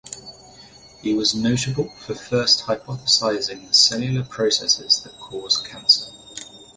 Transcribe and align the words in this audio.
He 1.03 1.13
was 1.13 1.35
notable 1.35 1.89
for 1.91 2.15
first 2.15 2.63
hypothesising 2.65 3.67
the 3.67 3.73
cellular 3.75 4.23
processes 4.25 4.99
that 5.03 5.19
cause 5.19 5.59
cancer. 5.61 6.07